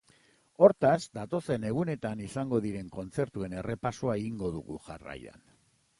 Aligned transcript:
Hortaz, 0.67 0.95
datozen 1.17 1.67
egunetan 1.73 2.25
izango 2.29 2.61
diren 2.65 2.89
kontzertuen 2.97 3.57
errepasoa 3.63 4.19
egingo 4.23 4.51
dugu, 4.57 4.81
jarraian. 4.89 5.51